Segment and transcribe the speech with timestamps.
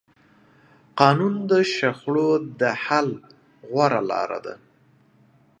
[0.99, 3.07] قانون د شخړو د حل
[3.71, 4.55] غوره لاره ده